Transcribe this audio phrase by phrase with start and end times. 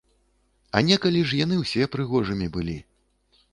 [0.77, 2.77] А некалі ж яны ўсе прыгожымі былі!